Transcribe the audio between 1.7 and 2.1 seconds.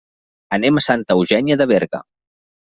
Berga.